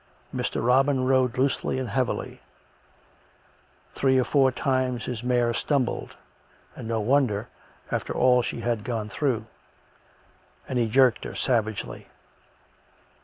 Mr. 0.33 0.65
Robin 0.65 1.05
rode 1.05 1.37
loosely 1.37 1.77
and 1.77 1.87
heavily. 1.87 2.39
Three 3.93 4.17
or 4.17 4.23
four 4.23 4.51
times 4.51 5.05
his 5.05 5.21
mare 5.23 5.53
stumbled 5.53 6.15
(and 6.75 6.87
no 6.87 6.99
wonder, 6.99 7.49
after 7.91 8.11
all 8.11 8.37
that 8.37 8.47
she 8.47 8.61
had 8.61 8.83
gone 8.83 9.09
through), 9.09 9.45
and 10.67 10.79
he 10.79 10.89
jerked 10.89 11.23
her 11.23 11.35
savagely. 11.35 12.07